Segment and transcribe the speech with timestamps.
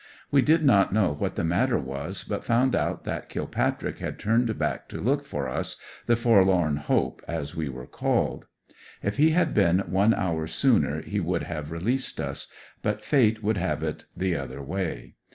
[0.31, 4.57] We did not know what the matter was but found out that Kilpatrick had turned
[4.57, 5.77] back to look for us,
[6.07, 8.47] the ''forlorn hope," as we were called.
[9.03, 12.47] If he had been one hour soon er, he would have released us;
[12.81, 15.17] but fate would have it the other way.